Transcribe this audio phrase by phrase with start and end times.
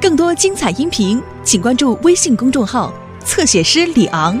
[0.00, 2.92] 更多精彩音频，请关注微信公众号
[3.24, 4.36] “侧写师李昂”。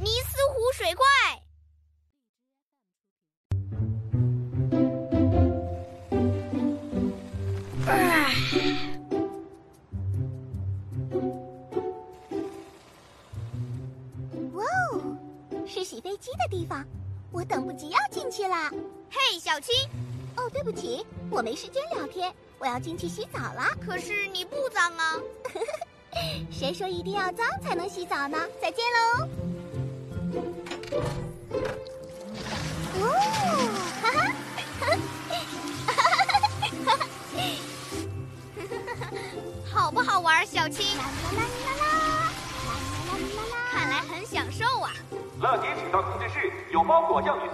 [0.00, 1.04] 尼斯湖水怪，
[14.52, 14.64] 哇哦，
[15.66, 16.82] 是洗飞机的地方，
[17.34, 18.70] 我等不及要进去了。
[19.10, 19.74] 嘿，小青，
[20.36, 23.76] 哦，对不起，我没时间聊天，我要进去洗澡了。
[23.84, 25.20] 可是你不脏啊？
[26.52, 28.38] 谁说一定要脏才能洗澡呢？
[28.62, 29.28] 再见喽。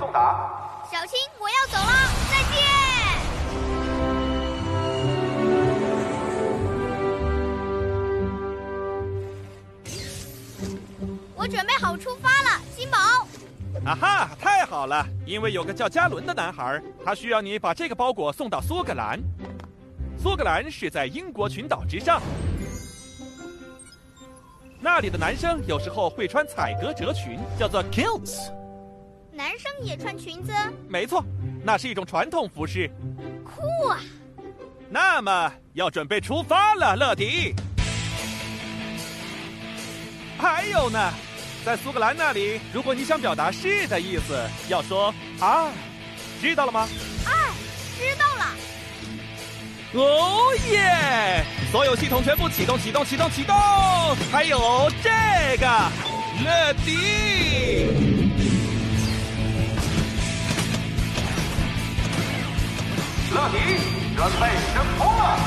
[0.00, 0.50] 送达。
[0.90, 1.92] 小青，我要走了，
[2.30, 2.58] 再见。
[11.36, 12.97] 我准备好出发了，金宝。
[13.84, 15.06] 啊哈，太好了！
[15.27, 19.20] 因为有个叫加伦的男孩，他需要你把这个包裹送到苏格兰。
[20.19, 22.22] 苏格兰是在英国群岛之上，
[24.80, 28.50] 那里的男生有时候会穿彩格褶裙，叫做 kilts。
[29.41, 30.52] 男生也穿裙子，
[30.86, 31.24] 没错，
[31.64, 32.91] 那是一种传统服饰。
[33.42, 33.98] 酷啊！
[34.91, 37.55] 那么要准备出发了，乐迪。
[40.36, 41.10] 还有呢，
[41.64, 44.38] 在苏格兰那里，如果你想表达“是”的意思，
[44.69, 45.06] 要说
[45.41, 45.70] “啊”，
[46.42, 46.80] 知道了吗？
[47.25, 47.32] 啊，
[47.97, 48.44] 知道了。
[49.94, 51.47] 哦耶！
[51.72, 53.56] 所有系统全部启动，启动，启动，启动！
[54.30, 55.08] 还有这
[55.56, 55.66] 个，
[56.44, 58.19] 乐迪。
[63.41, 63.56] 乐迪，
[64.14, 65.38] 准备升空了。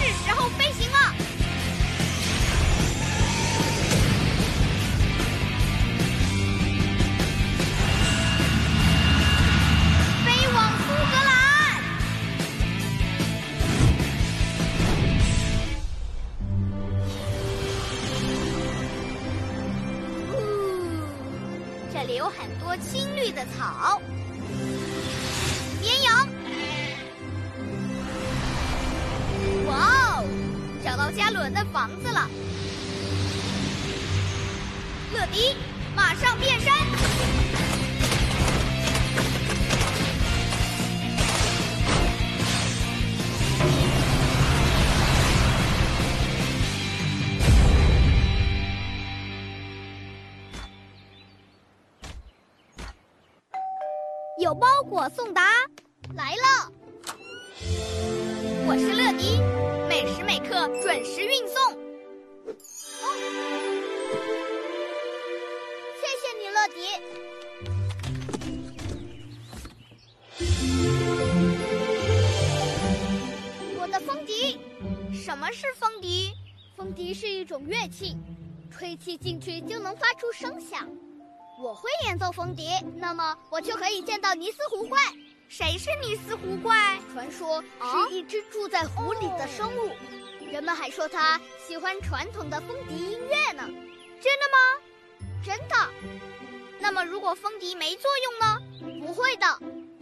[0.00, 0.96] 是时候飞行了。
[10.24, 11.30] 飞往苏格兰。
[20.32, 20.36] 呜，
[21.94, 24.02] 这里有很多青绿的草。
[30.92, 32.28] 找到加伦的房子了！
[35.14, 35.56] 乐迪，
[35.96, 36.70] 马上变身！
[54.38, 55.40] 有包裹送达，
[56.14, 56.70] 来了。
[58.66, 59.40] 我是乐迪，
[60.04, 61.56] 每时每刻准时运送。
[62.44, 63.06] 哦，
[65.94, 66.74] 谢谢你，乐迪。
[73.78, 74.58] 我的风笛，
[75.14, 76.32] 什么是风笛？
[76.76, 78.16] 风笛是一种乐器，
[78.72, 80.90] 吹气进去就能发出声响。
[81.62, 84.98] 我会演奏风笛，那么我就可以见到尼斯湖怪。
[85.48, 86.81] 谁是尼斯湖怪？
[87.12, 89.90] 传说是一只住在湖里的生物，
[90.50, 93.68] 人们还说它喜欢传统的风笛音乐呢。
[94.18, 94.58] 真的吗？
[95.44, 95.74] 真的，
[96.80, 99.06] 那么如果风笛没作用呢？
[99.06, 99.46] 不会的，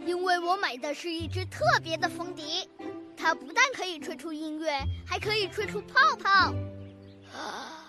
[0.05, 2.69] 因为我买的是一只特别的风笛，
[3.17, 4.71] 它不但可以吹出音乐，
[5.05, 6.53] 还可以吹出泡泡。
[7.33, 7.80] 哇，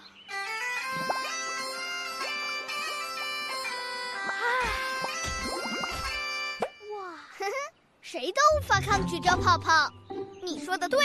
[8.22, 9.92] 谁都无法抗拒这泡泡。
[10.44, 11.00] 你说的对。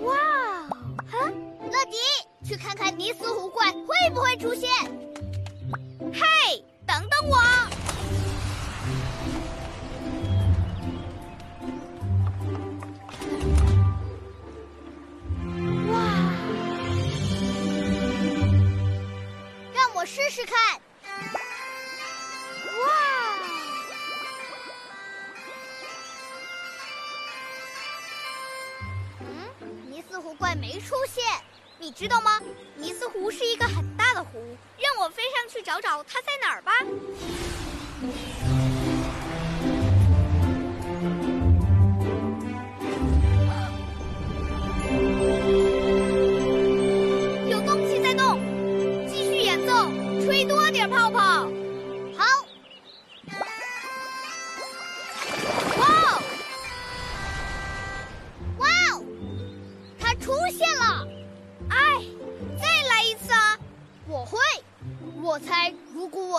[0.00, 0.14] 哇
[0.68, 0.68] 哦，
[1.10, 1.18] 哈，
[1.70, 1.96] 乐迪，
[2.46, 4.68] 去看看尼斯湖怪会不会出现。
[30.22, 31.24] 湖怪没出现。
[31.78, 32.40] 你知道吗？
[32.76, 34.38] 尼斯湖是一个很大的湖，
[34.78, 36.72] 让我飞上去找找它在哪儿吧。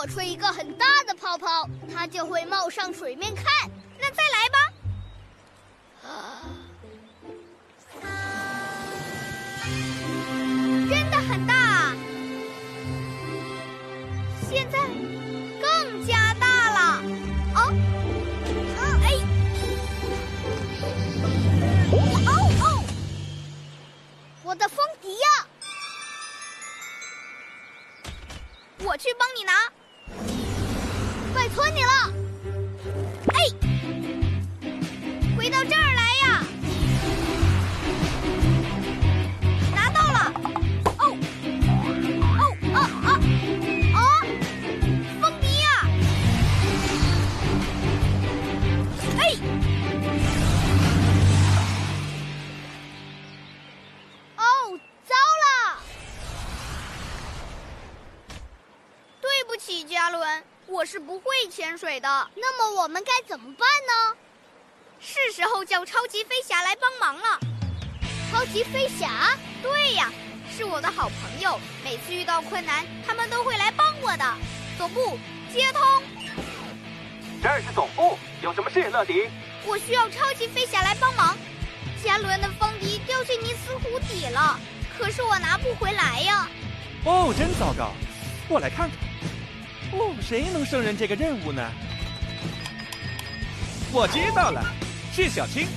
[0.06, 3.44] 吹一个很大的泡泡，它就会冒上水面看。
[3.98, 4.58] 那再来吧。
[6.02, 6.44] 啊，
[10.90, 11.94] 真的很大，
[14.48, 14.78] 现在
[15.60, 17.02] 更加大了。
[17.54, 17.72] 哦，
[18.76, 19.12] 嗯，哎，
[21.92, 21.96] 哦
[22.60, 22.84] 哦，
[24.42, 25.46] 我的风笛呀！
[28.80, 29.72] 我去帮你拿，
[31.34, 32.23] 拜托你了。
[61.48, 62.28] 潜水的。
[62.34, 64.16] 那么我们该怎么办呢？
[65.00, 67.38] 是时候叫超级飞侠来帮忙了。
[68.30, 69.36] 超级飞侠？
[69.62, 70.10] 对呀，
[70.50, 71.60] 是我的好朋友。
[71.84, 74.24] 每次遇到困难，他们都会来帮我的。
[74.78, 75.18] 总部
[75.52, 76.02] 接通，
[77.42, 79.28] 这儿是总部，有什么事，乐迪？
[79.66, 81.36] 我需要超级飞侠来帮忙。
[82.02, 84.58] 嘉伦的风笛掉进尼斯湖底了，
[84.98, 86.48] 可是我拿不回来呀。
[87.04, 87.92] 哦，真糟糕！
[88.48, 88.98] 过来看看。
[89.98, 91.62] 哦，谁能胜任这个任务呢？
[93.92, 94.60] 我知道了，
[95.12, 95.68] 是小青，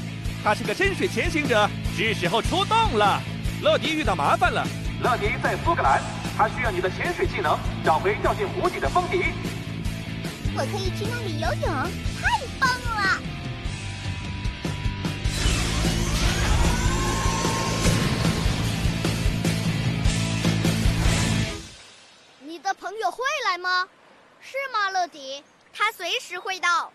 [0.44, 3.22] 她是个深水潜行者，是时候出动了。
[3.62, 4.66] 乐迪遇到麻烦了，
[5.02, 6.02] 乐迪在苏格兰，
[6.38, 9.26] 他需要你的潜水技能，找回掉进湖底的风笛。
[10.56, 11.74] 我可以去那里游泳，
[12.22, 13.22] 太棒了！
[22.46, 23.88] 你的朋友会来吗？
[24.50, 25.44] 是吗，乐迪？
[25.74, 26.86] 他随时会到。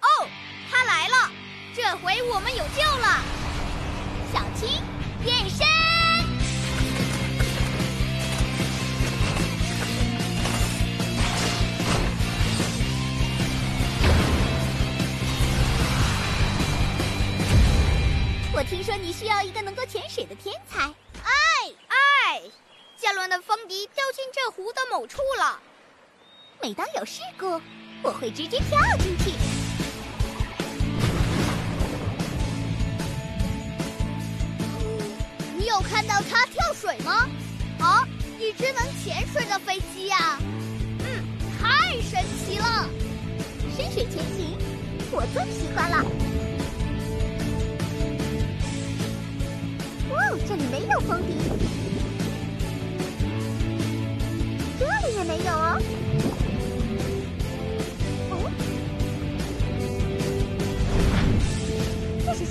[0.00, 0.26] 哦，
[0.68, 1.30] 他来了，
[1.72, 3.22] 这回我们有救了。
[4.32, 4.82] 小青
[5.22, 5.64] 变身，
[18.52, 20.80] 我听说你需要一个能够潜水的天才。
[21.22, 22.42] 哎哎，
[22.96, 25.60] 杰伦的风笛掉进这湖的某处了。
[26.62, 27.60] 每当有事故，
[28.02, 29.32] 我会直接跳进去。
[35.58, 37.28] 你有看到它跳水吗？
[37.80, 38.06] 啊，
[38.38, 40.38] 一只能潜水的飞机呀、
[41.00, 41.24] 嗯，
[41.60, 42.88] 太神奇了。
[43.76, 44.56] 深水潜行，
[45.10, 46.04] 我最喜欢了。
[50.12, 51.34] 哦，这里没有风笛，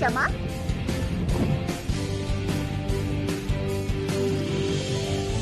[0.02, 0.28] 什么？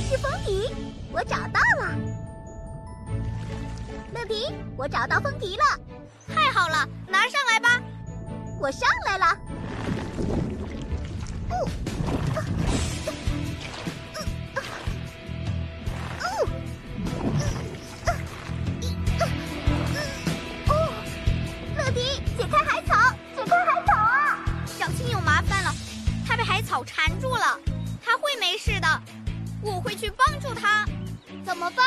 [0.10, 0.70] 是风笛，
[1.14, 1.96] 我找到了。
[4.14, 5.64] 乐迪，我找到风笛了，
[6.36, 7.82] 太好了，拿上来吧。
[8.60, 9.26] 我上来了。
[28.40, 28.88] 没事的，
[29.62, 30.86] 我会去帮助他。
[31.46, 31.86] 怎么帮？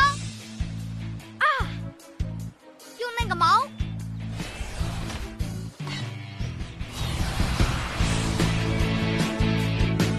[1.39, 1.47] 啊，
[2.99, 3.67] 用那个矛。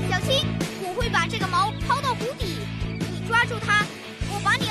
[0.09, 0.47] 小青，
[0.81, 2.57] 我会把这个矛抛到湖底，
[2.99, 3.85] 你抓住它，
[4.31, 4.69] 我把你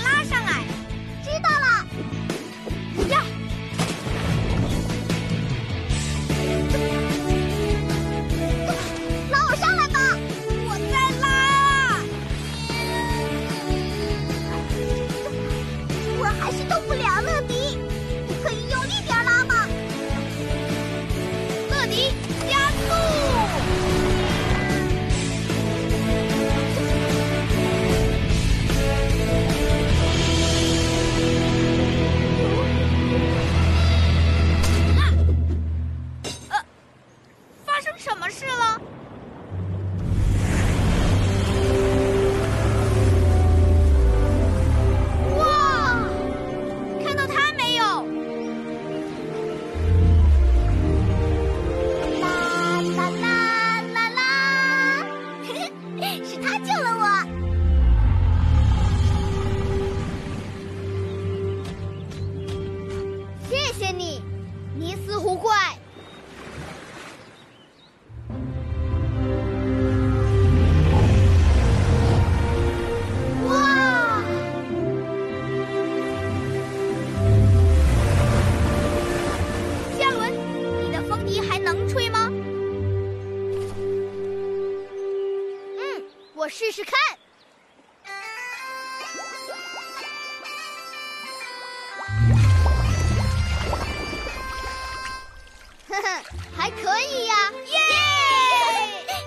[96.57, 97.35] 还可以呀！
[97.67, 97.79] 耶！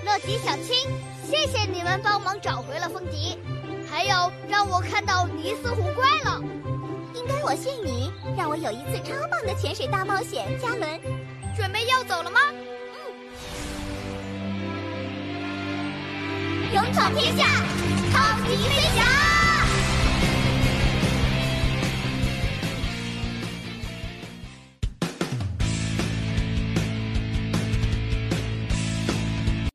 [0.04, 0.76] 乐迪、小青，
[1.30, 3.38] 谢谢你们帮忙找回了风笛，
[3.90, 6.42] 还有让我看到尼斯湖怪了。
[7.14, 10.46] 应该我谢你，让我有一次超棒的潜水大冒险。
[10.60, 11.00] 嘉伦，
[11.56, 12.40] 准备要走了吗？
[12.52, 12.56] 嗯
[16.74, 17.46] 勇闯天下，
[18.12, 19.35] 超级飞侠。